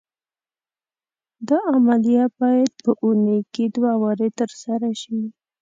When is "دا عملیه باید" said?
1.49-2.71